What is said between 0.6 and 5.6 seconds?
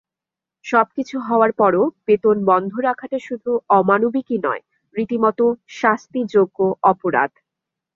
সবকিছু হওয়ার পরও বেতন বন্ধ রাখাটা শুধু অমানবিকই নয়, রীতিমতো